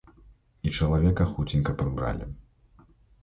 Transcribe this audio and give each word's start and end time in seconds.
І 0.69 0.71
чалавека 0.77 1.27
хуценька 1.33 1.75
прыбралі. 1.81 2.27